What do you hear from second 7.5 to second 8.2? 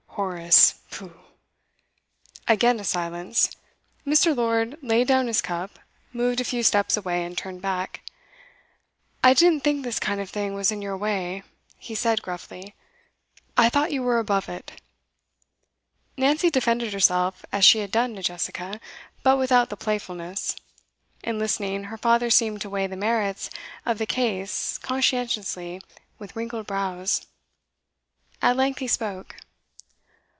back.